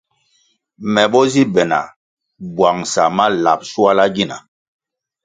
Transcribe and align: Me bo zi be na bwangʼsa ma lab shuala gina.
Me 0.93 1.03
bo 1.11 1.21
zi 1.31 1.43
be 1.53 1.63
na 1.71 1.79
bwangʼsa 2.55 3.03
ma 3.15 3.25
lab 3.43 3.59
shuala 3.71 4.05
gina. 4.15 4.37